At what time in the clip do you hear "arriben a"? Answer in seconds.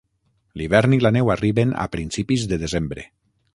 1.35-1.87